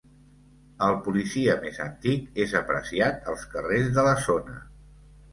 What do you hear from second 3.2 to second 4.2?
als carrers de la